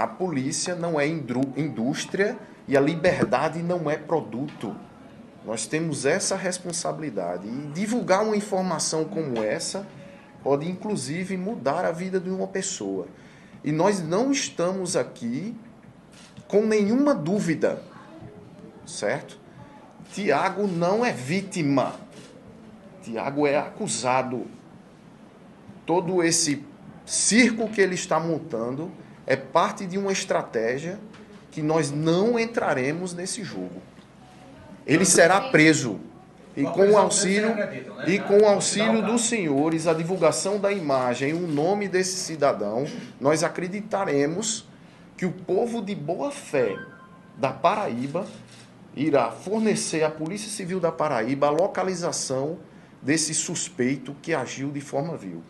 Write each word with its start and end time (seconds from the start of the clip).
A 0.00 0.06
polícia 0.06 0.74
não 0.74 0.98
é 0.98 1.06
indústria 1.06 2.38
e 2.66 2.74
a 2.74 2.80
liberdade 2.80 3.62
não 3.62 3.90
é 3.90 3.98
produto. 3.98 4.74
Nós 5.44 5.66
temos 5.66 6.06
essa 6.06 6.36
responsabilidade. 6.36 7.46
E 7.46 7.70
divulgar 7.74 8.24
uma 8.24 8.34
informação 8.34 9.04
como 9.04 9.42
essa 9.42 9.86
pode, 10.42 10.66
inclusive, 10.66 11.36
mudar 11.36 11.84
a 11.84 11.92
vida 11.92 12.18
de 12.18 12.30
uma 12.30 12.46
pessoa. 12.46 13.08
E 13.62 13.70
nós 13.70 14.00
não 14.00 14.32
estamos 14.32 14.96
aqui 14.96 15.54
com 16.48 16.62
nenhuma 16.62 17.14
dúvida, 17.14 17.82
certo? 18.86 19.38
Tiago 20.14 20.66
não 20.66 21.04
é 21.04 21.12
vítima. 21.12 21.94
Tiago 23.02 23.46
é 23.46 23.58
acusado. 23.58 24.46
Todo 25.84 26.22
esse 26.22 26.64
circo 27.04 27.68
que 27.68 27.82
ele 27.82 27.96
está 27.96 28.18
montando 28.18 28.90
é 29.30 29.36
parte 29.36 29.86
de 29.86 29.96
uma 29.96 30.10
estratégia 30.10 30.98
que 31.52 31.62
nós 31.62 31.92
não 31.92 32.36
entraremos 32.36 33.14
nesse 33.14 33.44
jogo. 33.44 33.80
Ele 34.84 35.04
será 35.04 35.40
preso. 35.52 36.00
E 36.56 36.64
com 36.64 36.90
o 36.90 36.98
auxílio, 36.98 37.54
e 38.08 38.18
com 38.18 38.44
auxílio 38.44 39.02
dos 39.02 39.26
senhores, 39.26 39.86
a 39.86 39.94
divulgação 39.94 40.58
da 40.58 40.72
imagem, 40.72 41.32
o 41.32 41.46
nome 41.46 41.86
desse 41.86 42.16
cidadão, 42.16 42.88
nós 43.20 43.44
acreditaremos 43.44 44.68
que 45.16 45.24
o 45.24 45.30
povo 45.30 45.80
de 45.80 45.94
boa 45.94 46.32
fé 46.32 46.76
da 47.36 47.52
Paraíba 47.52 48.26
irá 48.96 49.30
fornecer 49.30 50.02
à 50.02 50.10
Polícia 50.10 50.50
Civil 50.50 50.80
da 50.80 50.90
Paraíba 50.90 51.46
a 51.46 51.50
localização 51.50 52.58
desse 53.00 53.32
suspeito 53.32 54.12
que 54.20 54.34
agiu 54.34 54.72
de 54.72 54.80
forma 54.80 55.16
vil. 55.16 55.40